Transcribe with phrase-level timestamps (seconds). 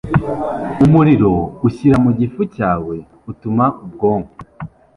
[0.83, 1.33] Umuriro
[1.67, 2.95] ushyira mu gifu cyawe
[3.31, 4.33] utuma ubwonko